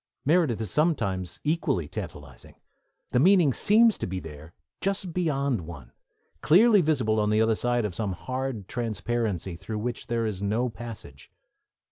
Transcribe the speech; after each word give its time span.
Meredith 0.25 0.59
is 0.59 0.71
sometimes 0.71 1.39
equally 1.43 1.87
tantalising. 1.87 2.55
The 3.11 3.19
meaning 3.19 3.53
seems 3.53 3.99
to 3.99 4.07
be 4.07 4.19
there, 4.19 4.51
just 4.81 5.13
beyond 5.13 5.61
one, 5.67 5.91
clearly 6.41 6.81
visible 6.81 7.19
on 7.19 7.29
the 7.29 7.39
other 7.39 7.53
side 7.53 7.85
of 7.85 7.93
some 7.93 8.13
hard 8.13 8.67
transparency 8.67 9.55
through 9.55 9.77
which 9.77 10.07
there 10.07 10.25
is 10.25 10.41
no 10.41 10.69
passage. 10.69 11.29